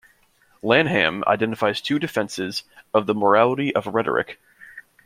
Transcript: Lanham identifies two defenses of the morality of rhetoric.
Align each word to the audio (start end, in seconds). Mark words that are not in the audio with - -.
Lanham 0.63 1.23
identifies 1.27 1.79
two 1.79 1.99
defenses 1.99 2.63
of 2.91 3.05
the 3.05 3.13
morality 3.13 3.71
of 3.75 3.85
rhetoric. 3.85 4.39